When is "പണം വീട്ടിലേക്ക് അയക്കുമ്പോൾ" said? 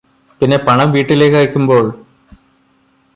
0.57-1.85